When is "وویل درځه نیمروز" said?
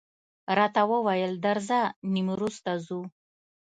0.91-2.55